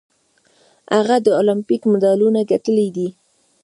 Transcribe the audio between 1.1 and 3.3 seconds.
د المپیک مډالونه ګټلي دي.